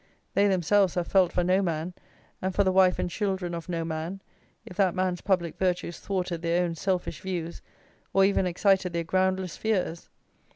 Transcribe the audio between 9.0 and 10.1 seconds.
groundless fears.